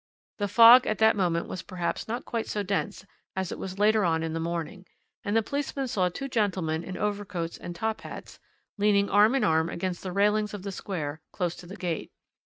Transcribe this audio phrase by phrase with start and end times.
[0.39, 3.05] The fog at that moment was perhaps not quite so dense
[3.35, 4.87] as it was later on in the morning,
[5.23, 8.39] and the policeman saw two gentlemen in overcoats and top hats
[8.79, 12.11] leaning arm in arm against the railings of the Square, close to the gate.